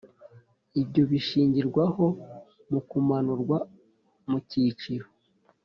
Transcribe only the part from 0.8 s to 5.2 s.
Ibyo bishingirwaho mu kumanurwa mu cyiciro